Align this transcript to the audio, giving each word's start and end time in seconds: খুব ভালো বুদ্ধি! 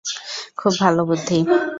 খুব 0.57 0.73
ভালো 0.79 1.01
বুদ্ধি! 1.05 1.37